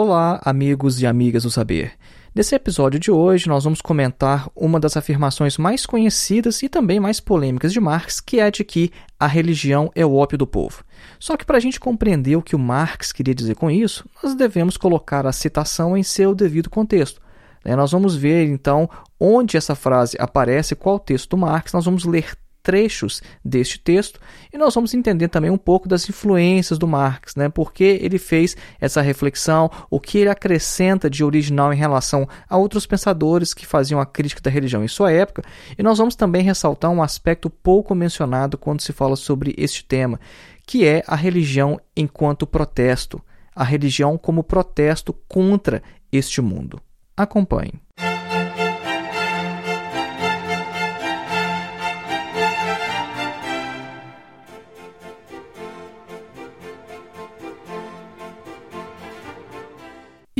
Olá, 0.00 0.40
amigos 0.44 1.02
e 1.02 1.08
amigas 1.08 1.42
do 1.42 1.50
saber. 1.50 1.94
Nesse 2.32 2.54
episódio 2.54 3.00
de 3.00 3.10
hoje, 3.10 3.48
nós 3.48 3.64
vamos 3.64 3.80
comentar 3.80 4.48
uma 4.54 4.78
das 4.78 4.96
afirmações 4.96 5.58
mais 5.58 5.84
conhecidas 5.84 6.62
e 6.62 6.68
também 6.68 7.00
mais 7.00 7.18
polêmicas 7.18 7.72
de 7.72 7.80
Marx, 7.80 8.20
que 8.20 8.38
é 8.38 8.48
de 8.48 8.62
que 8.62 8.92
a 9.18 9.26
religião 9.26 9.90
é 9.96 10.06
o 10.06 10.14
ópio 10.14 10.38
do 10.38 10.46
povo. 10.46 10.84
Só 11.18 11.36
que 11.36 11.44
para 11.44 11.56
a 11.56 11.60
gente 11.60 11.80
compreender 11.80 12.36
o 12.36 12.42
que 12.42 12.54
o 12.54 12.60
Marx 12.60 13.10
queria 13.10 13.34
dizer 13.34 13.56
com 13.56 13.68
isso, 13.68 14.08
nós 14.22 14.36
devemos 14.36 14.76
colocar 14.76 15.26
a 15.26 15.32
citação 15.32 15.96
em 15.96 16.04
seu 16.04 16.32
devido 16.32 16.70
contexto. 16.70 17.20
Né? 17.64 17.74
Nós 17.74 17.90
vamos 17.90 18.14
ver 18.14 18.46
então 18.46 18.88
onde 19.18 19.56
essa 19.56 19.74
frase 19.74 20.16
aparece, 20.20 20.76
qual 20.76 21.00
texto 21.00 21.30
do 21.30 21.38
Marx, 21.38 21.72
nós 21.72 21.86
vamos 21.86 22.04
ler 22.04 22.36
trechos 22.68 23.22
deste 23.42 23.78
texto 23.78 24.20
e 24.52 24.58
nós 24.58 24.74
vamos 24.74 24.92
entender 24.92 25.28
também 25.28 25.50
um 25.50 25.56
pouco 25.56 25.88
das 25.88 26.06
influências 26.06 26.78
do 26.78 26.86
Marx, 26.86 27.34
né? 27.34 27.48
Porque 27.48 27.98
ele 28.02 28.18
fez 28.18 28.54
essa 28.78 29.00
reflexão, 29.00 29.70
o 29.88 29.98
que 29.98 30.18
ele 30.18 30.28
acrescenta 30.28 31.08
de 31.08 31.24
original 31.24 31.72
em 31.72 31.76
relação 31.76 32.28
a 32.46 32.58
outros 32.58 32.84
pensadores 32.84 33.54
que 33.54 33.64
faziam 33.64 33.98
a 33.98 34.04
crítica 34.04 34.42
da 34.42 34.50
religião 34.50 34.84
em 34.84 34.88
sua 34.88 35.10
época. 35.10 35.42
E 35.78 35.82
nós 35.82 35.96
vamos 35.96 36.14
também 36.14 36.42
ressaltar 36.42 36.90
um 36.90 37.02
aspecto 37.02 37.48
pouco 37.48 37.94
mencionado 37.94 38.58
quando 38.58 38.82
se 38.82 38.92
fala 38.92 39.16
sobre 39.16 39.54
este 39.56 39.82
tema, 39.82 40.20
que 40.66 40.84
é 40.84 41.02
a 41.06 41.16
religião 41.16 41.80
enquanto 41.96 42.46
protesto, 42.46 43.18
a 43.56 43.64
religião 43.64 44.18
como 44.18 44.44
protesto 44.44 45.14
contra 45.26 45.82
este 46.12 46.42
mundo. 46.42 46.78
Acompanhe. 47.16 47.80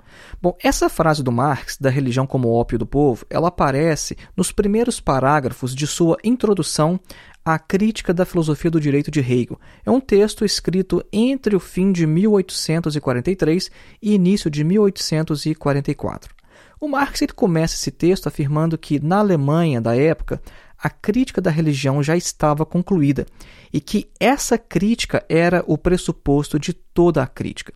Bom, 0.40 0.56
essa 0.62 0.88
frase 0.88 1.22
do 1.22 1.32
Marx, 1.32 1.76
da 1.76 1.90
religião 1.90 2.26
como 2.26 2.52
ópio 2.52 2.78
do 2.78 2.86
povo, 2.86 3.26
ela 3.28 3.48
aparece 3.48 4.16
nos 4.36 4.52
primeiros 4.52 5.00
parágrafos 5.00 5.74
de 5.74 5.86
sua 5.86 6.16
introdução 6.24 6.98
a 7.44 7.58
Crítica 7.58 8.12
da 8.12 8.24
Filosofia 8.24 8.70
do 8.70 8.80
Direito 8.80 9.10
de 9.10 9.20
Hegel. 9.20 9.58
É 9.84 9.90
um 9.90 10.00
texto 10.00 10.44
escrito 10.44 11.04
entre 11.12 11.56
o 11.56 11.60
fim 11.60 11.92
de 11.92 12.06
1843 12.06 13.70
e 14.02 14.14
início 14.14 14.50
de 14.50 14.62
1844. 14.64 16.34
O 16.80 16.86
Marx 16.86 17.22
ele 17.22 17.32
começa 17.32 17.74
esse 17.74 17.90
texto 17.90 18.26
afirmando 18.28 18.78
que, 18.78 19.00
na 19.00 19.18
Alemanha 19.18 19.80
da 19.80 19.96
época, 19.96 20.40
a 20.80 20.88
crítica 20.88 21.40
da 21.40 21.50
religião 21.50 22.02
já 22.02 22.16
estava 22.16 22.64
concluída 22.64 23.26
e 23.72 23.80
que 23.80 24.08
essa 24.20 24.56
crítica 24.56 25.24
era 25.28 25.64
o 25.66 25.76
pressuposto 25.76 26.58
de 26.58 26.72
toda 26.72 27.22
a 27.22 27.26
crítica. 27.26 27.72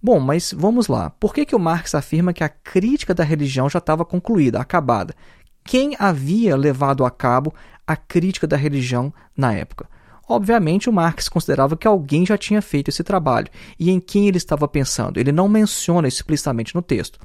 Bom, 0.00 0.20
mas 0.20 0.54
vamos 0.56 0.86
lá. 0.86 1.10
Por 1.10 1.34
que, 1.34 1.44
que 1.44 1.56
o 1.56 1.58
Marx 1.58 1.94
afirma 1.94 2.32
que 2.32 2.44
a 2.44 2.48
crítica 2.48 3.12
da 3.12 3.24
religião 3.24 3.68
já 3.68 3.80
estava 3.80 4.04
concluída, 4.04 4.60
acabada? 4.60 5.14
Quem 5.68 5.94
havia 5.98 6.56
levado 6.56 7.04
a 7.04 7.10
cabo 7.10 7.52
a 7.86 7.94
crítica 7.94 8.46
da 8.46 8.56
religião 8.56 9.12
na 9.36 9.52
época. 9.52 9.86
Obviamente, 10.26 10.88
o 10.88 10.92
Marx 10.94 11.28
considerava 11.28 11.76
que 11.76 11.86
alguém 11.86 12.24
já 12.24 12.38
tinha 12.38 12.62
feito 12.62 12.88
esse 12.88 13.04
trabalho. 13.04 13.50
E 13.78 13.90
em 13.90 14.00
quem 14.00 14.26
ele 14.26 14.38
estava 14.38 14.66
pensando? 14.66 15.20
Ele 15.20 15.30
não 15.30 15.46
menciona 15.46 16.08
explicitamente 16.08 16.74
no 16.74 16.80
texto. 16.80 17.20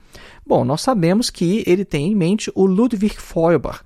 Bom, 0.45 0.65
nós 0.65 0.81
sabemos 0.81 1.29
que 1.29 1.63
ele 1.65 1.85
tem 1.85 2.11
em 2.11 2.15
mente 2.15 2.51
o 2.53 2.65
Ludwig 2.65 3.15
Feuerbach, 3.17 3.79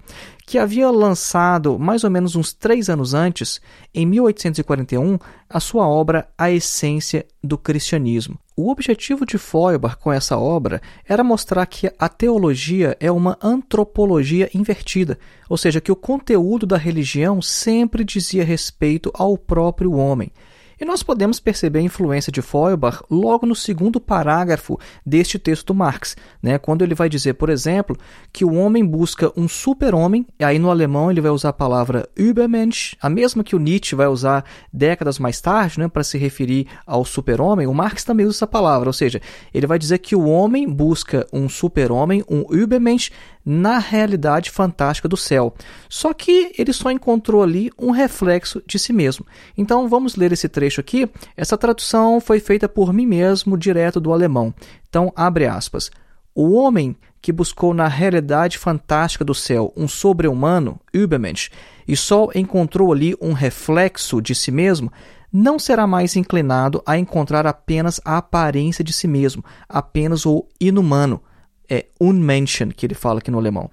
que 0.47 0.57
havia 0.57 0.89
lançado, 0.89 1.77
mais 1.77 2.05
ou 2.05 2.09
menos 2.09 2.37
uns 2.37 2.53
três 2.53 2.89
anos 2.89 3.13
antes, 3.13 3.59
em 3.93 4.05
1841, 4.05 5.19
a 5.49 5.59
sua 5.59 5.85
obra 5.85 6.29
A 6.37 6.49
Essência 6.49 7.25
do 7.43 7.57
Cristianismo. 7.57 8.39
O 8.55 8.71
objetivo 8.71 9.25
de 9.25 9.37
Feuerbach 9.37 9.97
com 9.97 10.11
essa 10.11 10.37
obra 10.37 10.81
era 11.05 11.21
mostrar 11.21 11.65
que 11.65 11.91
a 11.99 12.07
teologia 12.07 12.95
é 12.97 13.11
uma 13.11 13.37
antropologia 13.43 14.49
invertida, 14.53 15.19
ou 15.49 15.57
seja, 15.57 15.81
que 15.81 15.91
o 15.91 15.97
conteúdo 15.97 16.65
da 16.65 16.77
religião 16.77 17.41
sempre 17.41 18.05
dizia 18.05 18.45
respeito 18.45 19.11
ao 19.13 19.37
próprio 19.37 19.91
homem. 19.91 20.31
E 20.79 20.85
nós 20.85 21.01
podemos 21.01 21.39
perceber 21.39 21.79
a 21.79 21.83
influência 21.83 22.31
de 22.31 22.41
Feuerbach 22.41 23.01
logo 23.09 23.45
no 23.45 23.55
segundo 23.55 23.99
parágrafo 23.99 24.79
deste 25.05 25.39
texto 25.39 25.67
do 25.67 25.75
Marx, 25.75 26.15
né? 26.41 26.57
quando 26.57 26.83
ele 26.83 26.93
vai 26.93 27.09
dizer, 27.09 27.33
por 27.33 27.49
exemplo, 27.49 27.97
que 28.31 28.45
o 28.45 28.53
homem 28.53 28.85
busca 28.85 29.31
um 29.35 29.47
super-homem, 29.47 30.25
e 30.39 30.43
aí 30.43 30.59
no 30.59 30.69
alemão 30.69 31.09
ele 31.09 31.21
vai 31.21 31.31
usar 31.31 31.49
a 31.49 31.53
palavra 31.53 32.07
Übermensch, 32.15 32.95
a 33.01 33.09
mesma 33.09 33.43
que 33.43 33.55
o 33.55 33.59
Nietzsche 33.59 33.95
vai 33.95 34.07
usar 34.07 34.45
décadas 34.71 35.17
mais 35.17 35.41
tarde 35.41 35.79
né, 35.79 35.87
para 35.87 36.03
se 36.03 36.17
referir 36.17 36.67
ao 36.85 37.03
super-homem, 37.03 37.65
o 37.65 37.73
Marx 37.73 38.03
também 38.03 38.25
usa 38.25 38.37
essa 38.37 38.47
palavra, 38.47 38.89
ou 38.89 38.93
seja, 38.93 39.19
ele 39.53 39.65
vai 39.65 39.79
dizer 39.79 39.97
que 39.97 40.15
o 40.15 40.25
homem 40.27 40.69
busca 40.69 41.25
um 41.33 41.49
super-homem, 41.49 42.23
um 42.29 42.45
Übermensch, 42.53 43.11
na 43.49 43.79
realidade 43.79 44.51
fantástica 44.51 45.07
do 45.07 45.15
céu. 45.15 45.53
Só 45.87 46.13
que 46.13 46.51
ele 46.57 46.73
só 46.73 46.91
encontrou 46.91 47.41
ali 47.41 47.71
um 47.79 47.91
reflexo 47.91 48.61
de 48.67 48.77
si 48.77 48.91
mesmo. 48.91 49.25
Então 49.57 49.87
vamos 49.87 50.17
ler 50.17 50.33
esse 50.33 50.49
trecho 50.49 50.66
aqui. 50.79 51.09
Essa 51.35 51.57
tradução 51.57 52.19
foi 52.19 52.39
feita 52.39 52.67
por 52.67 52.91
mim 52.91 53.05
mesmo, 53.05 53.57
direto 53.57 53.99
do 53.99 54.11
alemão. 54.11 54.53
Então, 54.89 55.11
abre 55.15 55.45
aspas. 55.45 55.89
O 56.35 56.53
homem 56.53 56.95
que 57.21 57.31
buscou 57.31 57.73
na 57.73 57.87
realidade 57.87 58.57
fantástica 58.57 59.25
do 59.25 59.33
céu 59.33 59.73
um 59.75 59.87
sobre-humano, 59.87 60.79
Übermensch, 60.93 61.49
e 61.87 61.95
só 61.95 62.29
encontrou 62.35 62.91
ali 62.91 63.15
um 63.21 63.33
reflexo 63.33 64.21
de 64.21 64.35
si 64.35 64.51
mesmo, 64.51 64.91
não 65.31 65.59
será 65.59 65.85
mais 65.85 66.15
inclinado 66.15 66.81
a 66.85 66.97
encontrar 66.97 67.45
apenas 67.45 67.99
a 68.05 68.17
aparência 68.17 68.83
de 68.83 68.93
si 68.93 69.07
mesmo, 69.07 69.43
apenas 69.67 70.25
o 70.25 70.45
inumano, 70.59 71.21
é 71.69 71.85
Unmenschen, 71.99 72.69
que 72.69 72.85
ele 72.85 72.95
fala 72.95 73.19
aqui 73.19 73.29
no 73.29 73.37
alemão, 73.37 73.69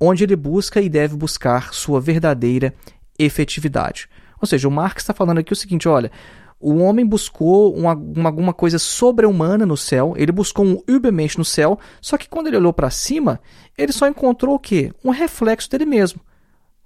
onde 0.00 0.24
ele 0.24 0.36
busca 0.36 0.80
e 0.80 0.88
deve 0.88 1.16
buscar 1.16 1.74
sua 1.74 2.00
verdadeira 2.00 2.72
efetividade. 3.18 4.08
Ou 4.40 4.46
seja, 4.46 4.68
o 4.68 4.70
Marx 4.70 5.02
está 5.02 5.14
falando 5.14 5.38
aqui 5.38 5.52
o 5.52 5.56
seguinte: 5.56 5.88
olha, 5.88 6.10
o 6.58 6.76
homem 6.76 7.04
buscou 7.04 7.74
uma, 7.74 7.94
uma, 7.94 8.28
alguma 8.28 8.54
coisa 8.54 8.78
sobre-humana 8.78 9.66
no 9.66 9.76
céu, 9.76 10.14
ele 10.16 10.32
buscou 10.32 10.64
um 10.64 10.82
Übermensch 10.88 11.36
no 11.36 11.44
céu, 11.44 11.78
só 12.00 12.16
que 12.16 12.28
quando 12.28 12.46
ele 12.46 12.56
olhou 12.56 12.72
para 12.72 12.90
cima, 12.90 13.40
ele 13.76 13.92
só 13.92 14.08
encontrou 14.08 14.54
o 14.54 14.58
quê? 14.58 14.92
Um 15.04 15.10
reflexo 15.10 15.70
dele 15.70 15.84
mesmo. 15.84 16.20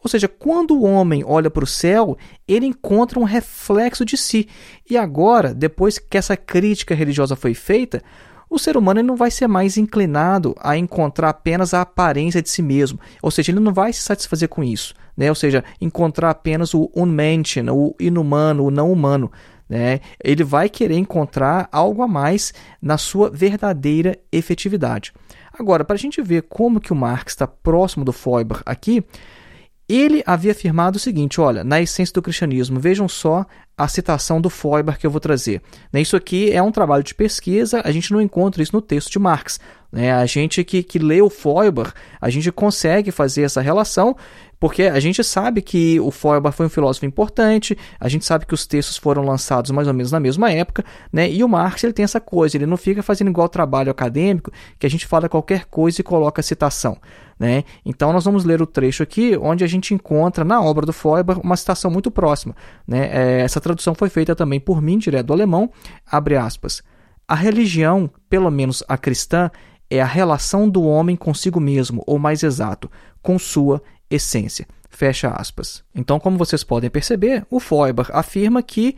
Ou 0.02 0.08
seja, 0.08 0.26
quando 0.26 0.73
o 0.73 0.82
homem 0.82 1.23
olha 1.26 1.50
para 1.50 1.62
o 1.62 1.67
céu, 1.67 2.17
ele 2.49 2.67
encontra 2.67 3.20
um 3.20 3.25
reflexo 3.25 4.05
de 4.05 4.17
si. 4.17 4.49
E 4.88 4.97
agora, 4.97 5.52
depois 5.52 5.99
que 5.99 6.17
essa 6.17 6.37
crítica 6.37 6.94
religiosa 6.94 7.37
foi 7.37 7.52
feita, 7.52 8.02
o 8.50 8.58
ser 8.58 8.76
humano 8.76 9.00
não 9.02 9.14
vai 9.14 9.31
ser 9.31 9.47
mais 9.47 9.76
inclinado 9.79 10.56
a 10.61 10.76
encontrar 10.76 11.29
apenas 11.29 11.73
a 11.73 11.82
aparência 11.82 12.43
de 12.43 12.50
si 12.50 12.61
mesmo. 12.61 12.99
Ou 13.23 13.31
seja, 13.31 13.52
ele 13.52 13.61
não 13.61 13.73
vai 13.73 13.93
se 13.93 14.02
satisfazer 14.02 14.49
com 14.49 14.64
isso. 14.64 14.93
Né? 15.17 15.29
Ou 15.29 15.35
seja, 15.37 15.62
encontrar 15.81 16.31
apenas 16.31 16.75
o 16.75 16.91
unmenschen, 16.94 17.70
o 17.70 17.94
inumano, 18.00 18.64
o 18.64 18.70
não 18.70 18.91
humano. 18.91 19.31
Né? 19.69 20.00
Ele 20.23 20.43
vai 20.43 20.69
querer 20.69 20.97
encontrar 20.97 21.69
algo 21.70 22.02
a 22.02 22.08
mais 22.08 22.52
na 22.82 22.99
sua 22.99 23.31
verdadeira 23.31 24.19
efetividade. 24.32 25.12
Agora, 25.56 25.85
para 25.85 25.94
a 25.94 25.99
gente 25.99 26.20
ver 26.20 26.43
como 26.43 26.81
que 26.81 26.93
o 26.93 26.97
Marx 26.97 27.35
está 27.35 27.47
próximo 27.47 28.05
do 28.05 28.12
Feuerbach 28.12 28.62
aqui, 28.67 29.05
ele 29.88 30.23
havia 30.26 30.52
afirmado 30.52 30.97
o 30.97 31.00
seguinte: 31.00 31.41
olha, 31.41 31.62
na 31.62 31.81
essência 31.81 32.14
do 32.14 32.23
cristianismo, 32.23 32.81
vejam 32.81 33.08
só 33.08 33.44
a 33.81 33.88
citação 33.88 34.41
do 34.41 34.50
Feuerbach 34.50 34.99
que 34.99 35.06
eu 35.06 35.11
vou 35.11 35.21
trazer. 35.21 35.62
Né, 35.91 36.03
isso 36.03 36.17
aqui 36.17 36.53
é 36.53 36.62
um 36.62 36.71
trabalho 36.71 37.03
de 37.03 37.15
pesquisa, 37.15 37.81
a 37.82 37.91
gente 37.91 38.12
não 38.12 38.21
encontra 38.21 38.62
isso 38.62 38.75
no 38.75 38.82
texto 38.82 39.11
de 39.11 39.19
Marx. 39.19 39.59
Né? 39.92 40.12
A 40.12 40.25
gente 40.26 40.62
que, 40.62 40.82
que 40.82 40.98
lê 40.98 41.20
o 41.20 41.31
Feuerbach, 41.31 41.92
a 42.20 42.31
gente 42.31 42.50
consegue 42.52 43.10
fazer 43.10 43.42
essa 43.42 43.60
relação 43.60 44.16
porque 44.60 44.82
a 44.82 45.00
gente 45.00 45.25
sabe 45.25 45.62
que 45.62 45.98
o 46.00 46.10
Feuerbach 46.10 46.54
foi 46.54 46.66
um 46.66 46.69
filósofo 46.69 47.06
importante, 47.06 47.76
a 47.98 48.10
gente 48.10 48.26
sabe 48.26 48.44
que 48.44 48.52
os 48.52 48.66
textos 48.66 48.98
foram 48.98 49.22
lançados 49.22 49.70
mais 49.70 49.88
ou 49.88 49.94
menos 49.94 50.12
na 50.12 50.20
mesma 50.20 50.52
época, 50.52 50.84
né? 51.10 51.31
E 51.31 51.42
o 51.42 51.48
Marx 51.48 51.82
ele 51.82 51.94
tem 51.94 52.04
essa 52.04 52.20
coisa, 52.20 52.58
ele 52.58 52.66
não 52.66 52.76
fica 52.76 53.02
fazendo 53.02 53.31
igual 53.31 53.48
trabalho 53.48 53.90
acadêmico, 53.90 54.52
que 54.78 54.87
a 54.87 54.90
gente 54.90 55.06
fala 55.06 55.31
qualquer 55.31 55.64
coisa 55.64 56.02
e 56.02 56.04
coloca 56.04 56.42
citação. 56.42 56.98
Né? 57.38 57.64
Então 57.87 58.12
nós 58.12 58.26
vamos 58.26 58.44
ler 58.44 58.60
o 58.60 58.66
trecho 58.66 59.02
aqui 59.02 59.34
onde 59.40 59.64
a 59.64 59.66
gente 59.66 59.94
encontra 59.94 60.44
na 60.44 60.60
obra 60.60 60.84
do 60.84 60.92
Feuerbach 60.92 61.40
uma 61.42 61.56
citação 61.56 61.90
muito 61.90 62.10
próxima. 62.10 62.54
Né? 62.87 63.08
É, 63.10 63.40
essa 63.40 63.62
tradução 63.62 63.94
foi 63.94 64.10
feita 64.10 64.37
também 64.37 64.60
por 64.60 64.82
mim, 64.82 64.98
direto 64.98 65.28
do 65.28 65.32
alemão, 65.32 65.70
abre 66.06 66.37
aspas. 66.37 66.82
A 67.26 67.34
religião, 67.34 68.10
pelo 68.28 68.50
menos 68.50 68.84
a 68.87 68.98
cristã, 68.98 69.50
é 69.90 70.00
a 70.00 70.06
relação 70.06 70.69
do 70.69 70.84
homem 70.84 71.16
consigo 71.16 71.58
mesmo, 71.58 72.02
ou 72.06 72.19
mais 72.19 72.42
exato, 72.42 72.90
com 73.20 73.38
sua 73.38 73.82
essência. 74.08 74.66
Fecha 74.88 75.31
aspas. 75.31 75.82
Então, 75.94 76.20
como 76.20 76.38
vocês 76.38 76.62
podem 76.62 76.88
perceber, 76.88 77.44
o 77.50 77.58
Feuerbach 77.58 78.10
afirma 78.12 78.62
que 78.62 78.96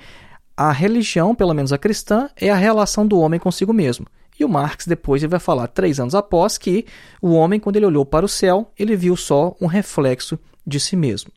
a 0.57 0.71
religião, 0.71 1.35
pelo 1.35 1.55
menos 1.55 1.73
a 1.73 1.79
cristã, 1.79 2.29
é 2.37 2.51
a 2.51 2.57
relação 2.57 3.07
do 3.07 3.19
homem 3.19 3.41
consigo 3.41 3.73
mesmo. 3.73 4.07
E 4.39 4.45
o 4.45 4.49
Marx 4.49 4.87
depois 4.87 5.23
ele 5.23 5.31
vai 5.31 5.41
falar, 5.41 5.69
três 5.69 6.01
anos 6.01 6.15
após, 6.15 6.59
que 6.59 6.87
o 7.21 7.33
homem, 7.33 7.61
quando 7.61 7.77
ele 7.77 7.87
olhou 7.87 8.05
para 8.05 8.25
o 8.25 8.29
céu, 8.29 8.71
ele 8.79 8.97
viu 8.97 9.17
só 9.17 9.57
um 9.61 9.67
reflexo 9.67 10.39
de 10.67 10.81
si 10.81 10.97
mesmo. 10.97 11.31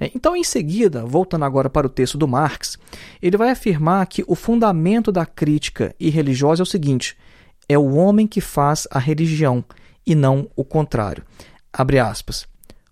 Né? 0.00 0.10
Então, 0.14 0.34
em 0.36 0.44
seguida, 0.44 1.04
voltando 1.04 1.44
agora 1.44 1.70
para 1.70 1.86
o 1.86 1.90
texto 1.90 2.18
do 2.18 2.28
Marx, 2.28 2.78
ele 3.20 3.36
vai 3.36 3.50
afirmar 3.50 4.06
que 4.06 4.24
o 4.26 4.34
fundamento 4.34 5.12
da 5.12 5.24
crítica 5.24 5.94
irreligiosa 5.98 6.62
é 6.62 6.64
o 6.64 6.66
seguinte: 6.66 7.16
é 7.72 7.78
o 7.78 7.94
homem 7.94 8.26
que 8.26 8.40
faz 8.40 8.86
a 8.90 8.98
religião 8.98 9.64
e 10.06 10.14
não 10.14 10.48
o 10.54 10.64
contrário. 10.64 11.24
Abre 11.72 11.98
aspas. 11.98 12.46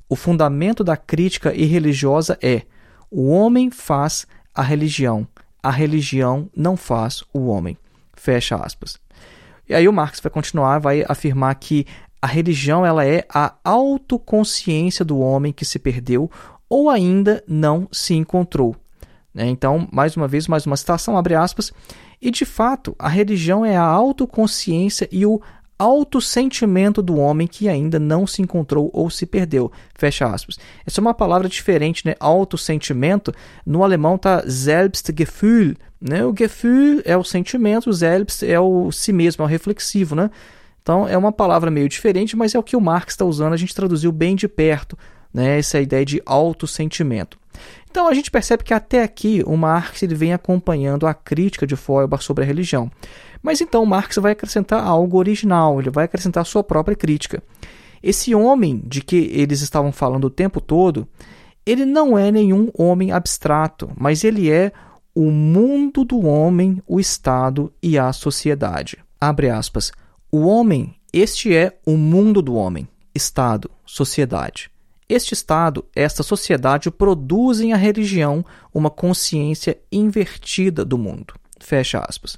O 0.09 0.17
fundamento 0.17 0.82
da 0.82 0.97
crítica 0.97 1.55
irreligiosa 1.55 2.38
é: 2.43 2.62
o 3.11 3.29
homem 3.29 3.71
faz 3.71 4.27
a 4.55 4.62
religião, 4.62 5.27
a 5.62 5.71
religião 5.71 6.50
não 6.56 6.77
faz 6.77 7.23
o 7.32 7.47
homem. 7.47 7.77
Fecha 8.15 8.56
aspas. 8.56 8.99
E 9.69 9.75
aí 9.75 9.87
o 9.88 9.93
Marx 9.93 10.19
vai 10.21 10.31
continuar, 10.31 10.79
vai 10.79 11.05
afirmar 11.09 11.55
que 11.55 11.87
a 12.21 12.27
religião 12.27 12.85
ela 12.85 13.06
é 13.06 13.25
a 13.29 13.55
autoconsciência 13.65 15.05
do 15.05 15.19
homem 15.19 15.53
que 15.53 15.65
se 15.65 15.79
perdeu 15.79 16.31
ou 16.69 16.91
ainda 16.91 17.43
não 17.47 17.88
se 17.91 18.15
encontrou. 18.15 18.77
Né? 19.35 19.49
Então, 19.49 19.88
mais 19.93 20.17
uma 20.17 20.29
vez, 20.29 20.49
mais 20.49 20.67
uma 20.67 20.77
citação, 20.77 21.17
abre 21.17 21.35
aspas. 21.35 21.73
E 22.21 22.31
de 22.31 22.44
fato, 22.44 22.94
a 22.99 23.09
religião 23.09 23.65
é 23.65 23.77
a 23.77 23.82
autoconsciência 23.82 25.09
e 25.11 25.25
o 25.25 25.41
autossentimento 25.79 27.00
do 27.00 27.17
homem 27.17 27.47
que 27.47 27.67
ainda 27.67 27.99
não 27.99 28.27
se 28.27 28.43
encontrou 28.43 28.91
ou 28.93 29.09
se 29.09 29.25
perdeu. 29.25 29.73
Fecha 29.94 30.27
aspas. 30.27 30.59
Essa 30.87 31.00
é 31.00 31.03
uma 31.03 31.15
palavra 31.15 31.49
diferente, 31.49 32.06
né? 32.06 32.15
Autossentimento. 32.21 33.32
No 33.65 33.82
alemão 33.82 34.19
tá 34.19 34.43
Selbstgefühl. 34.47 35.75
Né? 35.99 36.23
O 36.25 36.35
Gefühl 36.37 37.00
é 37.05 37.17
o 37.17 37.25
sentimento, 37.25 37.88
o 37.88 37.94
Selbst 37.94 38.43
é 38.43 38.61
o 38.61 38.93
si 38.93 39.12
mesmo, 39.12 39.43
é 39.43 39.47
o 39.47 39.49
reflexivo, 39.49 40.15
né? 40.15 40.31
Então 40.82 41.09
é 41.09 41.17
uma 41.17 41.32
palavra 41.32 41.71
meio 41.71 41.88
diferente, 41.88 42.37
mas 42.37 42.55
é 42.55 42.59
o 42.59 42.62
que 42.62 42.77
o 42.77 42.81
Marx 42.81 43.15
está 43.15 43.25
usando, 43.25 43.53
a 43.53 43.56
gente 43.56 43.75
traduziu 43.75 44.11
bem 44.11 44.35
de 44.35 44.49
perto, 44.49 44.99
né? 45.32 45.59
Essa 45.59 45.81
ideia 45.81 46.05
de 46.05 46.23
autossentimento. 46.25 47.38
Então 47.91 48.06
a 48.06 48.14
gente 48.14 48.31
percebe 48.31 48.62
que 48.62 48.73
até 48.73 49.02
aqui 49.02 49.43
o 49.47 49.56
Marx 49.56 50.02
ele 50.02 50.14
vem 50.14 50.32
acompanhando 50.32 51.06
a 51.06 51.14
crítica 51.14 51.67
de 51.67 51.76
Feuerbach 51.76 52.23
sobre 52.23 52.44
a 52.44 52.47
religião. 52.47 52.91
Mas 53.43 53.61
então 53.61 53.85
Marx 53.85 54.17
vai 54.17 54.32
acrescentar 54.32 54.82
algo 54.82 55.19
original, 55.19 55.81
ele 55.81 55.91
vai 55.91 56.05
acrescentar 56.05 56.47
sua 56.47 56.62
própria 56.62 56.97
crítica. 56.97 57.43
Esse 58.02 58.35
homem 58.35 58.81
de 58.85 59.02
que 59.02 59.17
eles 59.17 59.61
estavam 59.61 59.93
falando 59.93 60.25
o 60.25 60.31
tempo 60.31 60.61
todo, 60.61 61.06
ele 61.67 61.85
não 61.85 62.17
é 62.17 62.31
nenhum 62.31 62.70
homem 62.76 63.12
abstrato, 63.12 63.91
mas 63.96 64.25
ele 64.25 64.50
é 64.50 64.73
o 65.14 65.31
mundo 65.31 66.05
do 66.05 66.25
homem, 66.25 66.82
o 66.87 67.00
Estado 67.00 67.73
e 67.82 67.99
a 67.99 68.12
sociedade. 68.12 68.99
Abre 69.20 69.50
aspas. 69.50 69.93
O 70.32 70.46
homem, 70.46 70.94
este 71.12 71.55
é 71.55 71.76
o 71.85 71.96
mundo 71.96 72.41
do 72.41 72.55
homem, 72.55 72.88
Estado, 73.14 73.70
sociedade. 73.85 74.70
Este 75.10 75.34
Estado, 75.34 75.84
esta 75.92 76.22
sociedade 76.22 76.88
produzem 76.88 77.72
a 77.72 77.76
religião 77.76 78.44
uma 78.72 78.88
consciência 78.88 79.76
invertida 79.90 80.84
do 80.84 80.96
mundo. 80.96 81.34
Fecha 81.58 81.98
aspas. 82.08 82.36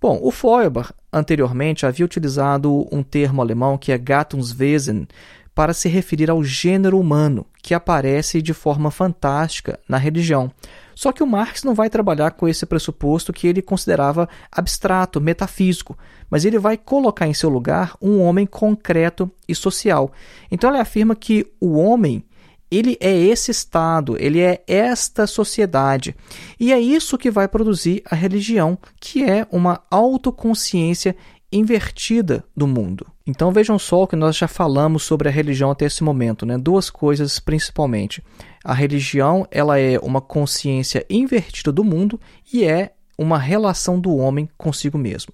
Bom, 0.00 0.20
o 0.22 0.30
Feuerbach 0.30 0.92
anteriormente 1.12 1.84
havia 1.84 2.06
utilizado 2.06 2.86
um 2.92 3.02
termo 3.02 3.42
alemão 3.42 3.76
que 3.76 3.90
é 3.90 3.98
Gattungswesen 3.98 5.08
para 5.52 5.74
se 5.74 5.88
referir 5.88 6.30
ao 6.30 6.44
gênero 6.44 7.00
humano, 7.00 7.44
que 7.60 7.74
aparece 7.74 8.40
de 8.40 8.54
forma 8.54 8.92
fantástica 8.92 9.80
na 9.88 9.96
religião. 9.96 10.52
Só 10.98 11.12
que 11.12 11.22
o 11.22 11.26
Marx 11.28 11.62
não 11.62 11.76
vai 11.76 11.88
trabalhar 11.88 12.32
com 12.32 12.48
esse 12.48 12.66
pressuposto 12.66 13.32
que 13.32 13.46
ele 13.46 13.62
considerava 13.62 14.28
abstrato, 14.50 15.20
metafísico, 15.20 15.96
mas 16.28 16.44
ele 16.44 16.58
vai 16.58 16.76
colocar 16.76 17.28
em 17.28 17.32
seu 17.32 17.48
lugar 17.48 17.94
um 18.02 18.20
homem 18.20 18.44
concreto 18.44 19.30
e 19.46 19.54
social. 19.54 20.10
Então 20.50 20.68
ele 20.68 20.80
afirma 20.80 21.14
que 21.14 21.46
o 21.60 21.78
homem 21.78 22.24
ele 22.68 22.98
é 23.00 23.16
esse 23.16 23.52
estado, 23.52 24.16
ele 24.18 24.40
é 24.40 24.60
esta 24.66 25.24
sociedade. 25.28 26.16
E 26.58 26.72
é 26.72 26.80
isso 26.80 27.16
que 27.16 27.30
vai 27.30 27.46
produzir 27.46 28.02
a 28.04 28.16
religião, 28.16 28.76
que 28.98 29.22
é 29.22 29.46
uma 29.52 29.80
autoconsciência 29.88 31.14
invertida 31.50 32.44
do 32.56 32.66
mundo. 32.66 33.06
Então 33.26 33.52
vejam 33.52 33.78
só 33.78 34.02
o 34.02 34.06
que 34.06 34.16
nós 34.16 34.36
já 34.36 34.46
falamos 34.46 35.02
sobre 35.02 35.28
a 35.28 35.32
religião 35.32 35.70
até 35.70 35.86
esse 35.86 36.04
momento, 36.04 36.44
né? 36.44 36.58
Duas 36.58 36.90
coisas 36.90 37.38
principalmente. 37.38 38.22
A 38.64 38.74
religião, 38.74 39.46
ela 39.50 39.78
é 39.78 39.98
uma 39.98 40.20
consciência 40.20 41.04
invertida 41.08 41.72
do 41.72 41.84
mundo 41.84 42.20
e 42.52 42.64
é 42.64 42.92
uma 43.16 43.38
relação 43.38 43.98
do 43.98 44.16
homem 44.16 44.48
consigo 44.56 44.98
mesmo. 44.98 45.32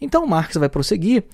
Então 0.00 0.26
Marx 0.26 0.56
vai 0.56 0.68
prosseguir 0.68 1.24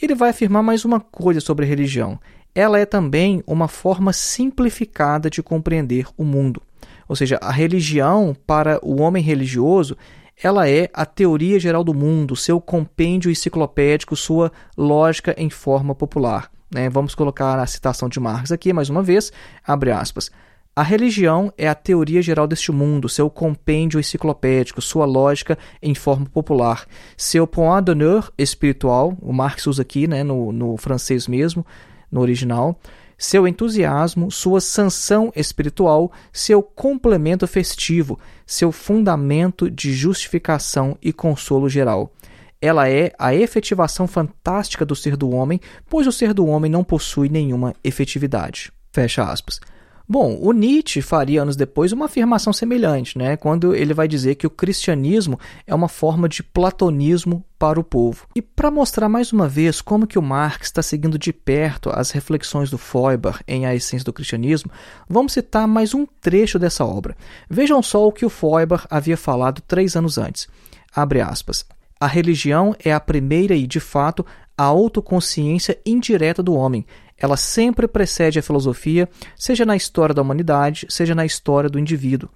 e 0.00 0.04
ele 0.04 0.14
vai 0.14 0.30
afirmar 0.30 0.62
mais 0.62 0.84
uma 0.84 1.00
coisa 1.00 1.40
sobre 1.40 1.64
a 1.64 1.68
religião 1.68 2.18
ela 2.54 2.78
é 2.78 2.86
também 2.86 3.42
uma 3.46 3.68
forma 3.68 4.12
simplificada 4.12 5.30
de 5.30 5.42
compreender 5.42 6.06
o 6.16 6.24
mundo. 6.24 6.62
Ou 7.08 7.16
seja, 7.16 7.38
a 7.42 7.50
religião, 7.50 8.36
para 8.46 8.78
o 8.82 9.00
homem 9.00 9.22
religioso, 9.22 9.96
ela 10.42 10.68
é 10.68 10.88
a 10.92 11.06
teoria 11.06 11.58
geral 11.60 11.84
do 11.84 11.94
mundo, 11.94 12.34
seu 12.34 12.60
compêndio 12.60 13.30
enciclopédico, 13.30 14.16
sua 14.16 14.50
lógica 14.76 15.34
em 15.38 15.48
forma 15.48 15.94
popular. 15.94 16.50
Né? 16.72 16.88
Vamos 16.90 17.14
colocar 17.14 17.58
a 17.58 17.66
citação 17.66 18.08
de 18.08 18.18
Marx 18.18 18.50
aqui 18.50 18.72
mais 18.72 18.90
uma 18.90 19.02
vez, 19.02 19.32
abre 19.64 19.92
aspas. 19.92 20.30
A 20.74 20.82
religião 20.82 21.52
é 21.58 21.68
a 21.68 21.74
teoria 21.74 22.22
geral 22.22 22.46
deste 22.46 22.72
mundo, 22.72 23.06
seu 23.08 23.28
compêndio 23.28 24.00
enciclopédico, 24.00 24.80
sua 24.80 25.04
lógica 25.04 25.58
em 25.82 25.94
forma 25.94 26.24
popular, 26.24 26.86
seu 27.14 27.46
point 27.46 27.84
d'honneur 27.84 28.32
espiritual, 28.38 29.14
o 29.20 29.34
Marx 29.34 29.66
usa 29.66 29.82
aqui 29.82 30.06
né, 30.06 30.24
no, 30.24 30.50
no 30.50 30.78
francês 30.78 31.28
mesmo, 31.28 31.64
no 32.10 32.22
original, 32.22 32.80
seu 33.22 33.46
entusiasmo, 33.46 34.32
sua 34.32 34.60
sanção 34.60 35.32
espiritual, 35.36 36.10
seu 36.32 36.60
complemento 36.60 37.46
festivo, 37.46 38.18
seu 38.44 38.72
fundamento 38.72 39.70
de 39.70 39.92
justificação 39.92 40.98
e 41.00 41.12
consolo 41.12 41.68
geral. 41.68 42.12
Ela 42.60 42.88
é 42.88 43.12
a 43.16 43.32
efetivação 43.32 44.08
fantástica 44.08 44.84
do 44.84 44.96
ser 44.96 45.16
do 45.16 45.30
homem, 45.30 45.60
pois 45.88 46.08
o 46.08 46.12
ser 46.12 46.34
do 46.34 46.44
homem 46.46 46.68
não 46.68 46.82
possui 46.82 47.28
nenhuma 47.28 47.74
efetividade. 47.84 48.72
Fecha 48.92 49.22
aspas. 49.22 49.60
Bom, 50.08 50.38
o 50.40 50.52
Nietzsche 50.52 51.00
faria 51.00 51.42
anos 51.42 51.56
depois 51.56 51.92
uma 51.92 52.06
afirmação 52.06 52.52
semelhante, 52.52 53.16
né, 53.16 53.36
quando 53.36 53.74
ele 53.74 53.94
vai 53.94 54.08
dizer 54.08 54.34
que 54.34 54.46
o 54.46 54.50
cristianismo 54.50 55.38
é 55.66 55.74
uma 55.74 55.88
forma 55.88 56.28
de 56.28 56.42
platonismo 56.42 57.44
para 57.58 57.78
o 57.78 57.84
povo. 57.84 58.26
E 58.34 58.42
para 58.42 58.70
mostrar 58.70 59.08
mais 59.08 59.32
uma 59.32 59.48
vez 59.48 59.80
como 59.80 60.06
que 60.06 60.18
o 60.18 60.22
Marx 60.22 60.66
está 60.66 60.82
seguindo 60.82 61.18
de 61.18 61.32
perto 61.32 61.90
as 61.90 62.10
reflexões 62.10 62.70
do 62.70 62.78
Feuerbach 62.78 63.40
em 63.46 63.66
A 63.66 63.74
Essência 63.74 64.04
do 64.04 64.12
Cristianismo, 64.12 64.70
vamos 65.08 65.32
citar 65.32 65.66
mais 65.68 65.94
um 65.94 66.04
trecho 66.20 66.58
dessa 66.58 66.84
obra. 66.84 67.16
Vejam 67.48 67.80
só 67.82 68.06
o 68.06 68.12
que 68.12 68.26
o 68.26 68.30
Feuerbach 68.30 68.86
havia 68.90 69.16
falado 69.16 69.62
três 69.62 69.94
anos 69.94 70.18
antes. 70.18 70.48
Abre 70.94 71.20
aspas. 71.20 71.64
A 72.00 72.06
religião 72.08 72.74
é 72.84 72.92
a 72.92 72.98
primeira 72.98 73.54
e, 73.54 73.64
de 73.64 73.78
fato, 73.78 74.26
a 74.58 74.64
autoconsciência 74.64 75.78
indireta 75.86 76.42
do 76.42 76.54
homem, 76.54 76.84
ela 77.22 77.36
sempre 77.36 77.86
precede 77.86 78.40
a 78.40 78.42
filosofia, 78.42 79.08
seja 79.36 79.64
na 79.64 79.76
história 79.76 80.12
da 80.12 80.20
humanidade, 80.20 80.86
seja 80.88 81.14
na 81.14 81.24
história 81.24 81.70
do 81.70 81.78
indivíduo. 81.78 82.28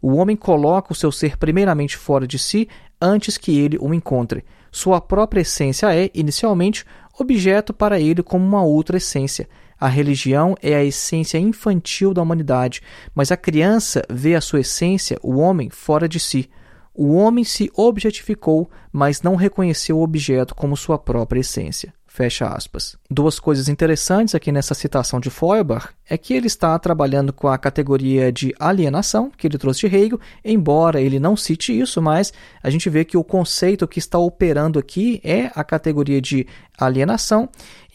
O 0.00 0.16
homem 0.16 0.34
coloca 0.34 0.92
o 0.92 0.96
seu 0.96 1.12
ser 1.12 1.36
primeiramente 1.36 1.96
fora 1.96 2.26
de 2.26 2.40
si 2.40 2.68
antes 3.00 3.38
que 3.38 3.56
ele 3.56 3.78
o 3.80 3.94
encontre. 3.94 4.44
Sua 4.72 5.00
própria 5.00 5.42
essência 5.42 5.94
é, 5.94 6.10
inicialmente, 6.12 6.84
objeto 7.16 7.72
para 7.72 8.00
ele 8.00 8.20
como 8.20 8.44
uma 8.44 8.64
outra 8.64 8.96
essência. 8.96 9.48
A 9.78 9.86
religião 9.86 10.56
é 10.60 10.74
a 10.74 10.84
essência 10.84 11.38
infantil 11.38 12.12
da 12.12 12.20
humanidade, 12.20 12.82
mas 13.14 13.30
a 13.30 13.36
criança 13.36 14.02
vê 14.10 14.34
a 14.34 14.40
sua 14.40 14.60
essência, 14.60 15.20
o 15.22 15.36
homem, 15.36 15.70
fora 15.70 16.08
de 16.08 16.18
si. 16.18 16.50
O 16.92 17.14
homem 17.14 17.44
se 17.44 17.70
objetificou, 17.76 18.68
mas 18.92 19.22
não 19.22 19.36
reconheceu 19.36 19.98
o 19.98 20.02
objeto 20.02 20.52
como 20.52 20.76
sua 20.76 20.98
própria 20.98 21.40
essência. 21.40 21.94
Fecha 22.14 22.46
aspas. 22.46 22.94
Duas 23.10 23.40
coisas 23.40 23.70
interessantes 23.70 24.34
aqui 24.34 24.52
nessa 24.52 24.74
citação 24.74 25.18
de 25.18 25.30
Feuerbach 25.30 25.88
é 26.06 26.18
que 26.18 26.34
ele 26.34 26.46
está 26.46 26.78
trabalhando 26.78 27.32
com 27.32 27.48
a 27.48 27.56
categoria 27.56 28.30
de 28.30 28.54
alienação, 28.60 29.30
que 29.34 29.46
ele 29.46 29.56
trouxe 29.56 29.88
de 29.88 29.96
Hegel, 29.96 30.20
embora 30.44 31.00
ele 31.00 31.18
não 31.18 31.38
cite 31.38 31.72
isso, 31.72 32.02
mas 32.02 32.30
a 32.62 32.68
gente 32.68 32.90
vê 32.90 33.02
que 33.02 33.16
o 33.16 33.24
conceito 33.24 33.88
que 33.88 33.98
está 33.98 34.18
operando 34.18 34.78
aqui 34.78 35.22
é 35.24 35.50
a 35.54 35.64
categoria 35.64 36.20
de 36.20 36.46
alienação, 36.76 37.48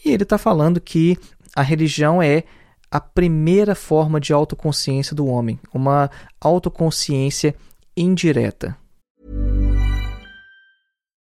e 0.04 0.10
ele 0.10 0.24
está 0.24 0.36
falando 0.36 0.80
que 0.80 1.16
a 1.54 1.62
religião 1.62 2.20
é 2.20 2.42
a 2.90 3.00
primeira 3.00 3.76
forma 3.76 4.18
de 4.18 4.32
autoconsciência 4.32 5.14
do 5.14 5.28
homem, 5.28 5.60
uma 5.72 6.10
autoconsciência 6.40 7.54
indireta. 7.96 8.76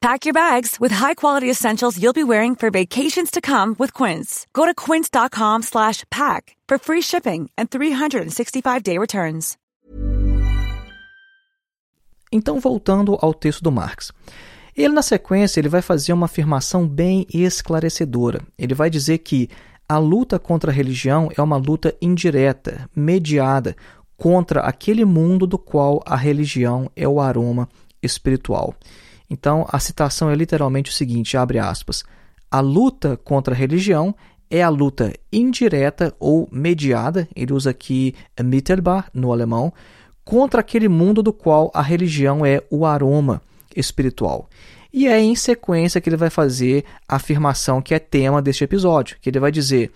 Pack 0.00 0.24
your 0.24 0.32
bags 0.32 0.80
with 0.80 0.94
high-quality 0.94 1.50
essentials 1.50 1.98
you'll 1.98 2.14
be 2.14 2.24
wearing 2.24 2.56
for 2.56 2.70
vacations 2.70 3.30
to 3.30 3.42
come 3.42 3.76
with 3.78 3.92
Quince. 3.92 4.46
Go 4.54 4.64
to 4.64 4.72
quince.com 4.74 5.60
slash 5.62 6.04
pack 6.10 6.56
for 6.66 6.78
free 6.78 7.02
shipping 7.02 7.50
and 7.58 7.68
365-day 7.68 8.96
returns. 8.96 9.58
Então, 12.32 12.58
voltando 12.58 13.18
ao 13.20 13.34
texto 13.34 13.62
do 13.62 13.70
Marx. 13.70 14.10
Ele, 14.74 14.94
na 14.94 15.02
sequência, 15.02 15.60
ele 15.60 15.68
vai 15.68 15.82
fazer 15.82 16.14
uma 16.14 16.24
afirmação 16.24 16.88
bem 16.88 17.26
esclarecedora. 17.34 18.40
Ele 18.58 18.72
vai 18.72 18.88
dizer 18.88 19.18
que 19.18 19.50
a 19.86 19.98
luta 19.98 20.38
contra 20.38 20.70
a 20.70 20.74
religião 20.74 21.28
é 21.36 21.42
uma 21.42 21.58
luta 21.58 21.94
indireta, 22.00 22.88
mediada, 22.96 23.76
contra 24.16 24.60
aquele 24.60 25.04
mundo 25.04 25.46
do 25.46 25.58
qual 25.58 26.02
a 26.06 26.16
religião 26.16 26.90
é 26.96 27.06
o 27.06 27.20
aroma 27.20 27.68
espiritual. 28.02 28.74
Então, 29.30 29.64
a 29.70 29.78
citação 29.78 30.28
é 30.28 30.34
literalmente 30.34 30.90
o 30.90 30.94
seguinte, 30.94 31.36
abre 31.36 31.60
aspas: 31.60 32.04
A 32.50 32.58
luta 32.58 33.16
contra 33.16 33.54
a 33.54 33.56
religião 33.56 34.14
é 34.50 34.62
a 34.62 34.68
luta 34.68 35.14
indireta 35.32 36.12
ou 36.18 36.48
mediada, 36.50 37.28
ele 37.36 37.52
usa 37.52 37.70
aqui 37.70 38.14
mittelbar 38.42 39.08
no 39.14 39.32
alemão, 39.32 39.72
contra 40.24 40.60
aquele 40.60 40.88
mundo 40.88 41.22
do 41.22 41.32
qual 41.32 41.70
a 41.72 41.80
religião 41.80 42.44
é 42.44 42.60
o 42.68 42.84
aroma 42.84 43.40
espiritual. 43.74 44.48
E 44.92 45.06
é 45.06 45.20
em 45.20 45.36
sequência 45.36 46.00
que 46.00 46.08
ele 46.08 46.16
vai 46.16 46.30
fazer 46.30 46.84
a 47.08 47.14
afirmação 47.14 47.80
que 47.80 47.94
é 47.94 47.98
tema 48.00 48.42
deste 48.42 48.64
episódio, 48.64 49.16
que 49.20 49.30
ele 49.30 49.38
vai 49.38 49.52
dizer, 49.52 49.92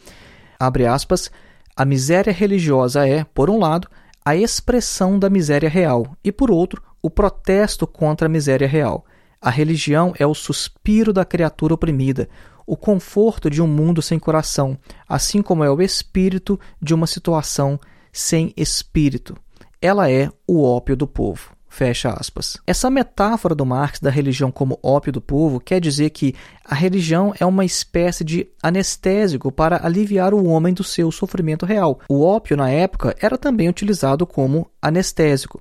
abre 0.59 0.87
aspas, 0.87 1.33
a 1.77 1.85
miséria 1.85 2.33
religiosa 2.33 3.07
é, 3.07 3.25
por 3.25 3.51
um 3.51 3.59
lado, 3.59 3.89
a 4.25 4.37
expressão 4.37 5.19
da 5.19 5.29
miséria 5.29 5.69
real 5.69 6.17
e, 6.23 6.31
por 6.31 6.49
outro, 6.49 6.81
o 7.03 7.11
protesto 7.11 7.89
contra 7.89 8.27
a 8.27 8.31
miséria 8.31 8.69
real. 8.69 9.05
A 9.45 9.51
religião 9.51 10.15
é 10.19 10.27
o 10.27 10.33
suspiro 10.33 11.13
da 11.13 11.23
criatura 11.23 11.75
oprimida, 11.75 12.31
o 12.67 12.79
conforto 12.79 13.51
de 13.51 13.61
um 13.61 13.67
mundo 13.67 14.01
sem 14.01 14.19
coração, 14.19 14.79
assim 15.07 15.43
como 15.43 15.63
é 15.63 15.71
o 15.71 15.83
espírito 15.83 16.59
de 16.81 16.95
uma 16.95 17.07
situação 17.07 17.79
sem 18.11 18.55
espírito. 18.57 19.37
Ela 19.83 20.11
é 20.11 20.31
o 20.49 20.63
ópio 20.63 20.97
do 20.97 21.07
povo. 21.07 21.55
Fecha 21.69 22.09
aspas. 22.09 22.57
Essa 22.67 22.89
metáfora 22.89 23.55
do 23.55 23.67
Marx 23.67 24.01
da 24.01 24.09
religião 24.09 24.51
como 24.51 24.79
ópio 24.83 25.13
do 25.13 25.21
povo 25.21 25.61
quer 25.61 25.79
dizer 25.79 26.09
que 26.09 26.35
a 26.65 26.75
religião 26.75 27.35
é 27.39 27.45
uma 27.45 27.67
espécie 27.67 28.25
de 28.25 28.49
anestésico 28.63 29.53
para 29.53 29.85
aliviar 29.85 30.33
o 30.33 30.47
homem 30.47 30.73
do 30.73 30.83
seu 30.83 31.13
sofrimento 31.13 31.67
real. 31.67 32.01
O 32.09 32.25
ópio, 32.25 32.57
na 32.57 32.71
época, 32.71 33.15
era 33.21 33.37
também 33.37 33.69
utilizado 33.69 34.27
como 34.27 34.71
anestésico. 34.81 35.61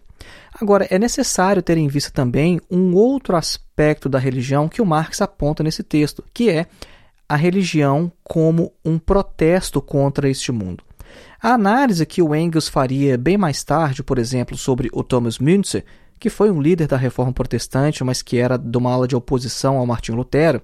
Agora, 0.59 0.87
é 0.89 0.99
necessário 0.99 1.61
ter 1.61 1.77
em 1.77 1.87
vista 1.87 2.11
também 2.11 2.61
um 2.69 2.93
outro 2.95 3.35
aspecto 3.35 4.07
da 4.07 4.19
religião 4.19 4.69
que 4.69 4.81
o 4.81 4.85
Marx 4.85 5.21
aponta 5.21 5.63
nesse 5.63 5.83
texto, 5.83 6.23
que 6.33 6.49
é 6.49 6.67
a 7.27 7.35
religião 7.35 8.11
como 8.23 8.71
um 8.85 8.99
protesto 8.99 9.81
contra 9.81 10.29
este 10.29 10.51
mundo. 10.51 10.83
A 11.41 11.53
análise 11.53 12.05
que 12.05 12.21
o 12.21 12.35
Engels 12.35 12.69
faria 12.69 13.17
bem 13.17 13.37
mais 13.37 13.63
tarde, 13.63 14.03
por 14.03 14.17
exemplo, 14.17 14.55
sobre 14.55 14.89
o 14.93 15.03
Thomas 15.03 15.39
Müntzer, 15.39 15.83
que 16.19 16.29
foi 16.29 16.49
um 16.49 16.61
líder 16.61 16.87
da 16.87 16.95
reforma 16.95 17.33
protestante, 17.33 18.03
mas 18.03 18.21
que 18.21 18.37
era 18.37 18.57
de 18.57 18.77
uma 18.77 18.93
ala 18.93 19.07
de 19.07 19.15
oposição 19.15 19.77
ao 19.77 19.85
Martinho 19.85 20.17
Lutero, 20.17 20.61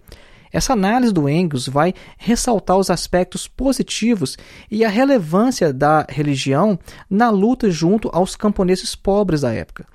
essa 0.51 0.73
análise 0.73 1.13
do 1.13 1.29
Engels 1.29 1.67
vai 1.67 1.93
ressaltar 2.17 2.77
os 2.77 2.89
aspectos 2.89 3.47
positivos 3.47 4.37
e 4.69 4.83
a 4.83 4.89
relevância 4.89 5.71
da 5.71 6.05
religião 6.09 6.77
na 7.09 7.29
luta 7.29 7.69
junto 7.69 8.09
aos 8.11 8.35
camponeses 8.35 8.95
pobres 8.95 9.41
da 9.41 9.53
época. 9.53 9.85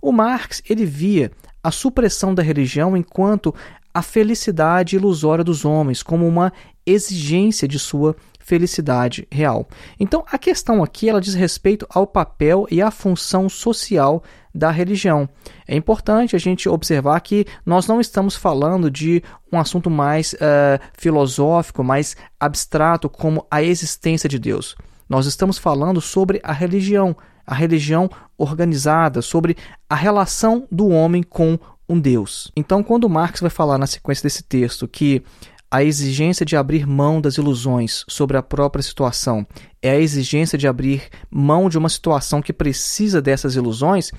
O 0.00 0.12
Marx 0.12 0.62
ele 0.68 0.86
via 0.86 1.30
a 1.62 1.70
supressão 1.70 2.34
da 2.34 2.42
religião 2.42 2.96
enquanto 2.96 3.54
a 3.92 4.02
felicidade 4.02 4.96
ilusória 4.96 5.42
dos 5.42 5.64
homens 5.64 6.02
como 6.02 6.26
uma 6.26 6.52
exigência 6.86 7.66
de 7.66 7.78
sua 7.78 8.16
felicidade 8.48 9.28
real. 9.30 9.68
Então, 10.00 10.24
a 10.32 10.38
questão 10.38 10.82
aqui 10.82 11.06
ela 11.06 11.20
diz 11.20 11.34
respeito 11.34 11.86
ao 11.90 12.06
papel 12.06 12.66
e 12.70 12.80
à 12.80 12.90
função 12.90 13.46
social 13.46 14.24
da 14.54 14.70
religião. 14.70 15.28
É 15.66 15.76
importante 15.76 16.34
a 16.34 16.38
gente 16.38 16.66
observar 16.66 17.20
que 17.20 17.44
nós 17.64 17.86
não 17.86 18.00
estamos 18.00 18.34
falando 18.34 18.90
de 18.90 19.22
um 19.52 19.58
assunto 19.58 19.90
mais 19.90 20.32
uh, 20.32 20.80
filosófico, 20.96 21.84
mais 21.84 22.16
abstrato, 22.40 23.10
como 23.10 23.46
a 23.50 23.62
existência 23.62 24.28
de 24.28 24.38
Deus. 24.38 24.74
Nós 25.06 25.26
estamos 25.26 25.58
falando 25.58 26.00
sobre 26.00 26.40
a 26.42 26.52
religião, 26.52 27.14
a 27.46 27.54
religião 27.54 28.08
organizada, 28.38 29.20
sobre 29.20 29.58
a 29.90 29.94
relação 29.94 30.66
do 30.72 30.88
homem 30.88 31.22
com 31.22 31.58
um 31.86 32.00
Deus. 32.00 32.50
Então, 32.56 32.82
quando 32.82 33.08
Marx 33.10 33.40
vai 33.40 33.50
falar 33.50 33.76
na 33.76 33.86
sequência 33.86 34.22
desse 34.22 34.42
texto 34.42 34.88
que 34.88 35.22
a 35.70 35.84
exigência 35.84 36.46
de 36.46 36.56
abrir 36.56 36.86
mão 36.86 37.20
das 37.20 37.36
ilusões 37.36 38.04
sobre 38.08 38.36
a 38.36 38.42
própria 38.42 38.82
situação 38.82 39.46
é 39.82 39.90
a 39.90 40.00
exigência 40.00 40.56
de 40.56 40.66
abrir 40.66 41.08
mão 41.30 41.68
de 41.68 41.76
uma 41.76 41.88
situação 41.88 42.40
que 42.40 42.52
precisa 42.52 43.20
dessas 43.20 43.54
ilusões, 43.54 44.10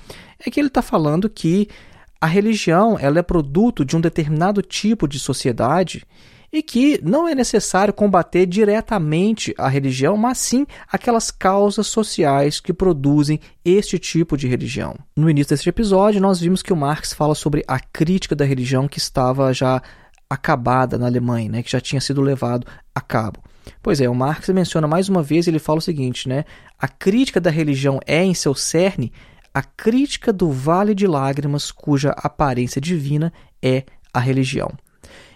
é 0.44 0.50
que 0.50 0.60
ele 0.60 0.68
está 0.68 0.80
falando 0.80 1.28
que 1.28 1.68
a 2.20 2.26
religião 2.26 2.98
ela 3.00 3.18
é 3.18 3.22
produto 3.22 3.84
de 3.84 3.96
um 3.96 4.00
determinado 4.00 4.62
tipo 4.62 5.08
de 5.08 5.18
sociedade 5.18 6.06
e 6.52 6.62
que 6.62 7.00
não 7.02 7.28
é 7.28 7.34
necessário 7.34 7.94
combater 7.94 8.44
diretamente 8.44 9.54
a 9.56 9.68
religião, 9.68 10.16
mas 10.16 10.38
sim 10.38 10.66
aquelas 10.90 11.30
causas 11.30 11.86
sociais 11.86 12.58
que 12.58 12.72
produzem 12.72 13.40
este 13.64 13.98
tipo 13.98 14.36
de 14.36 14.48
religião. 14.48 14.96
No 15.16 15.30
início 15.30 15.50
deste 15.50 15.68
episódio, 15.68 16.20
nós 16.20 16.40
vimos 16.40 16.62
que 16.62 16.72
o 16.72 16.76
Marx 16.76 17.12
fala 17.12 17.34
sobre 17.34 17.64
a 17.68 17.78
crítica 17.78 18.34
da 18.34 18.44
religião 18.44 18.88
que 18.88 18.98
estava 18.98 19.52
já 19.52 19.80
acabada 20.30 20.96
na 20.96 21.06
Alemanha, 21.06 21.50
né, 21.50 21.62
que 21.62 21.70
já 21.70 21.80
tinha 21.80 22.00
sido 22.00 22.22
levado 22.22 22.66
a 22.94 23.00
cabo. 23.00 23.42
Pois 23.82 24.00
é, 24.00 24.08
o 24.08 24.14
Marx 24.14 24.48
menciona 24.48 24.86
mais 24.86 25.08
uma 25.08 25.22
vez, 25.22 25.46
ele 25.46 25.58
fala 25.58 25.78
o 25.78 25.82
seguinte, 25.82 26.28
né? 26.28 26.44
A 26.78 26.88
crítica 26.88 27.40
da 27.40 27.50
religião 27.50 28.00
é 28.06 28.22
em 28.24 28.32
seu 28.32 28.54
cerne 28.54 29.12
a 29.52 29.62
crítica 29.62 30.32
do 30.32 30.50
vale 30.50 30.94
de 30.94 31.06
lágrimas 31.06 31.72
cuja 31.72 32.10
aparência 32.16 32.80
divina 32.80 33.32
é 33.60 33.84
a 34.12 34.20
religião. 34.20 34.70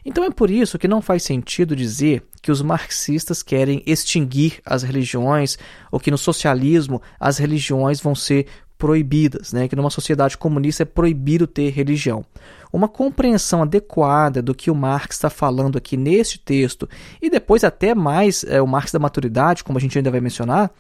Então 0.04 0.22
é 0.22 0.30
por 0.30 0.50
isso 0.50 0.78
que 0.78 0.86
não 0.86 1.02
faz 1.02 1.22
sentido 1.22 1.74
dizer 1.74 2.22
que 2.40 2.52
os 2.52 2.62
marxistas 2.62 3.42
querem 3.42 3.82
extinguir 3.86 4.60
as 4.64 4.82
religiões 4.82 5.58
ou 5.90 5.98
que 5.98 6.10
no 6.10 6.18
socialismo 6.18 7.02
as 7.18 7.38
religiões 7.38 8.00
vão 8.00 8.14
ser 8.14 8.46
proibidas, 8.78 9.52
né? 9.52 9.66
que 9.66 9.74
numa 9.74 9.90
sociedade 9.90 10.36
comunista 10.36 10.82
é 10.82 10.86
proibido 10.86 11.46
ter 11.46 11.70
religião. 11.70 12.24
Uma 12.74 12.88
compreensão 12.88 13.62
adequada 13.62 14.42
do 14.42 14.52
que 14.52 14.68
o 14.68 14.74
Marx 14.74 15.14
está 15.14 15.30
falando 15.30 15.78
aqui 15.78 15.96
neste 15.96 16.40
texto, 16.40 16.88
e 17.22 17.30
depois 17.30 17.62
até 17.62 17.94
mais 17.94 18.42
é, 18.42 18.60
o 18.60 18.66
Marx 18.66 18.90
da 18.90 18.98
maturidade, 18.98 19.62
como 19.62 19.78
a 19.78 19.80
gente 19.80 19.96
ainda 19.96 20.10
vai 20.10 20.20
mencionar, 20.20 20.72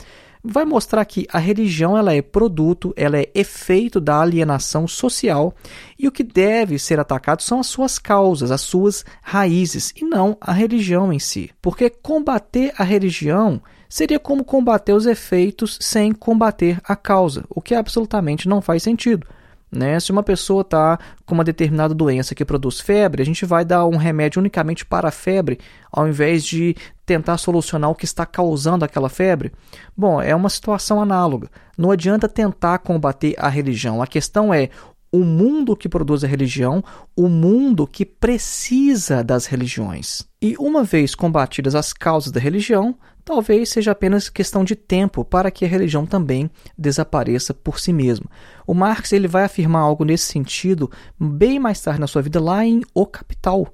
vai 0.42 0.64
mostrar 0.64 1.04
que 1.04 1.24
a 1.32 1.38
religião 1.38 1.96
ela 1.96 2.12
é 2.12 2.20
produto, 2.20 2.92
ela 2.96 3.16
é 3.16 3.30
efeito 3.32 4.00
da 4.00 4.20
alienação 4.20 4.88
social 4.88 5.54
e 5.96 6.08
o 6.08 6.10
que 6.10 6.24
deve 6.24 6.80
ser 6.80 6.98
atacado 6.98 7.42
são 7.42 7.60
as 7.60 7.68
suas 7.68 7.96
causas, 7.96 8.50
as 8.50 8.62
suas 8.62 9.04
raízes 9.22 9.92
e 9.94 10.04
não 10.04 10.36
a 10.40 10.52
religião 10.52 11.12
em 11.12 11.20
si. 11.20 11.52
Porque 11.62 11.88
combater 11.88 12.74
a 12.76 12.82
religião 12.82 13.62
seria 13.88 14.18
como 14.18 14.44
combater 14.44 14.94
os 14.94 15.06
efeitos 15.06 15.78
sem 15.80 16.10
combater 16.10 16.80
a 16.82 16.96
causa, 16.96 17.44
o 17.48 17.62
que 17.62 17.72
absolutamente 17.72 18.48
não 18.48 18.60
faz 18.60 18.82
sentido. 18.82 19.28
Né? 19.74 19.98
Se 19.98 20.12
uma 20.12 20.22
pessoa 20.22 20.60
está 20.62 20.98
com 21.26 21.34
uma 21.34 21.44
determinada 21.44 21.92
doença 21.92 22.34
que 22.34 22.44
produz 22.44 22.80
febre, 22.80 23.22
a 23.22 23.26
gente 23.26 23.44
vai 23.44 23.64
dar 23.64 23.86
um 23.86 23.96
remédio 23.96 24.38
unicamente 24.38 24.86
para 24.86 25.08
a 25.08 25.12
febre, 25.12 25.58
ao 25.90 26.06
invés 26.06 26.44
de 26.44 26.76
tentar 27.04 27.36
solucionar 27.38 27.90
o 27.90 27.94
que 27.94 28.04
está 28.04 28.24
causando 28.24 28.84
aquela 28.84 29.08
febre? 29.08 29.52
Bom, 29.96 30.22
é 30.22 30.34
uma 30.34 30.48
situação 30.48 31.00
análoga. 31.00 31.50
Não 31.76 31.90
adianta 31.90 32.28
tentar 32.28 32.78
combater 32.78 33.34
a 33.36 33.48
religião. 33.48 34.00
A 34.00 34.06
questão 34.06 34.54
é 34.54 34.70
o 35.12 35.24
mundo 35.24 35.76
que 35.76 35.88
produz 35.88 36.24
a 36.24 36.26
religião, 36.26 36.82
o 37.16 37.28
mundo 37.28 37.86
que 37.86 38.04
precisa 38.04 39.22
das 39.22 39.46
religiões. 39.46 40.22
E 40.44 40.54
uma 40.58 40.84
vez 40.84 41.14
combatidas 41.14 41.74
as 41.74 41.90
causas 41.94 42.30
da 42.30 42.38
religião, 42.38 42.94
talvez 43.24 43.70
seja 43.70 43.92
apenas 43.92 44.28
questão 44.28 44.62
de 44.62 44.76
tempo 44.76 45.24
para 45.24 45.50
que 45.50 45.64
a 45.64 45.68
religião 45.68 46.04
também 46.04 46.50
desapareça 46.76 47.54
por 47.54 47.80
si 47.80 47.94
mesma. 47.94 48.26
O 48.66 48.74
Marx 48.74 49.14
ele 49.14 49.26
vai 49.26 49.44
afirmar 49.44 49.80
algo 49.80 50.04
nesse 50.04 50.26
sentido 50.26 50.90
bem 51.18 51.58
mais 51.58 51.80
tarde 51.80 51.98
na 51.98 52.06
sua 52.06 52.20
vida, 52.20 52.38
lá 52.42 52.62
em 52.62 52.82
O 52.92 53.06
Capital. 53.06 53.66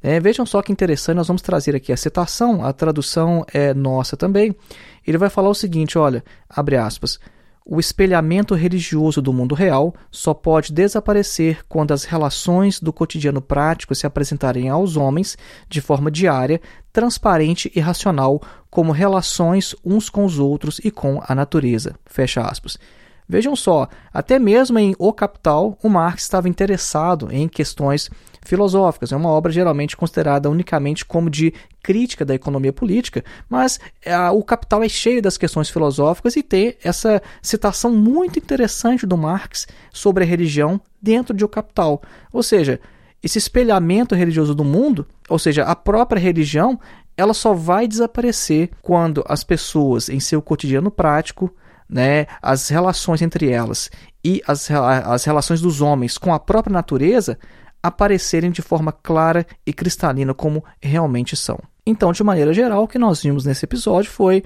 É, 0.00 0.20
vejam 0.20 0.46
só 0.46 0.62
que 0.62 0.70
interessante, 0.70 1.16
nós 1.16 1.26
vamos 1.26 1.42
trazer 1.42 1.74
aqui 1.74 1.92
a 1.92 1.96
citação, 1.96 2.64
a 2.64 2.72
tradução 2.72 3.44
é 3.52 3.74
nossa 3.74 4.16
também. 4.16 4.54
Ele 5.04 5.18
vai 5.18 5.28
falar 5.28 5.48
o 5.48 5.54
seguinte: 5.56 5.98
olha, 5.98 6.22
abre 6.48 6.76
aspas. 6.76 7.18
O 7.64 7.78
espelhamento 7.78 8.54
religioso 8.54 9.22
do 9.22 9.32
mundo 9.32 9.54
real 9.54 9.94
só 10.10 10.34
pode 10.34 10.72
desaparecer 10.72 11.64
quando 11.68 11.92
as 11.92 12.04
relações 12.04 12.80
do 12.80 12.92
cotidiano 12.92 13.40
prático 13.40 13.94
se 13.94 14.06
apresentarem 14.06 14.68
aos 14.68 14.96
homens 14.96 15.38
de 15.68 15.80
forma 15.80 16.10
diária, 16.10 16.60
transparente 16.92 17.70
e 17.74 17.78
racional, 17.78 18.42
como 18.68 18.90
relações 18.90 19.76
uns 19.84 20.10
com 20.10 20.24
os 20.24 20.38
outros 20.38 20.80
e 20.82 20.90
com 20.90 21.22
a 21.26 21.34
natureza. 21.34 21.94
Fecha 22.04 22.42
aspas. 22.42 22.76
Vejam 23.28 23.54
só, 23.54 23.88
até 24.12 24.38
mesmo 24.38 24.78
em 24.78 24.94
O 24.98 25.12
Capital, 25.12 25.78
o 25.82 25.88
Marx 25.88 26.24
estava 26.24 26.48
interessado 26.48 27.28
em 27.30 27.48
questões 27.48 28.10
filosóficas. 28.44 29.12
É 29.12 29.16
uma 29.16 29.30
obra 29.30 29.52
geralmente 29.52 29.96
considerada 29.96 30.50
unicamente 30.50 31.04
como 31.04 31.30
de 31.30 31.52
crítica 31.82 32.24
da 32.24 32.34
economia 32.34 32.72
política, 32.72 33.24
mas 33.48 33.80
a, 34.06 34.32
o 34.32 34.42
Capital 34.42 34.82
é 34.82 34.88
cheio 34.88 35.22
das 35.22 35.36
questões 35.36 35.68
filosóficas 35.68 36.36
e 36.36 36.42
tem 36.42 36.76
essa 36.82 37.22
citação 37.40 37.90
muito 37.92 38.38
interessante 38.38 39.06
do 39.06 39.16
Marx 39.16 39.66
sobre 39.92 40.24
a 40.24 40.26
religião 40.26 40.80
dentro 41.00 41.34
de 41.34 41.44
O 41.44 41.48
Capital. 41.48 42.02
Ou 42.32 42.42
seja, 42.42 42.80
esse 43.22 43.38
espelhamento 43.38 44.14
religioso 44.14 44.54
do 44.54 44.64
mundo, 44.64 45.06
ou 45.28 45.38
seja, 45.38 45.64
a 45.64 45.76
própria 45.76 46.20
religião, 46.20 46.78
ela 47.16 47.34
só 47.34 47.52
vai 47.52 47.86
desaparecer 47.86 48.70
quando 48.80 49.24
as 49.28 49.44
pessoas, 49.44 50.08
em 50.08 50.18
seu 50.18 50.42
cotidiano 50.42 50.90
prático, 50.90 51.54
né, 51.88 52.26
as 52.40 52.68
relações 52.68 53.20
entre 53.20 53.50
elas 53.50 53.90
e 54.24 54.42
as, 54.46 54.70
as 54.70 55.24
relações 55.24 55.60
dos 55.60 55.82
homens 55.82 56.16
com 56.16 56.32
a 56.32 56.38
própria 56.38 56.72
natureza 56.72 57.38
aparecerem 57.82 58.50
de 58.50 58.62
forma 58.62 58.92
clara 58.92 59.46
e 59.66 59.72
cristalina 59.72 60.32
como 60.32 60.64
realmente 60.80 61.36
são. 61.36 61.58
Então, 61.84 62.12
de 62.12 62.22
maneira 62.22 62.54
geral, 62.54 62.84
o 62.84 62.88
que 62.88 62.98
nós 62.98 63.22
vimos 63.22 63.44
nesse 63.44 63.64
episódio 63.64 64.10
foi 64.10 64.44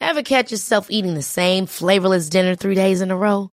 Ever 0.00 0.22
catch 0.22 0.52
yourself 0.52 0.88
eating 0.90 1.14
the 1.14 1.22
same 1.22 1.66
flavorless 1.66 2.28
dinner 2.28 2.54
three 2.54 2.76
days 2.76 3.00
in 3.00 3.10
a 3.10 3.16
row? 3.16 3.53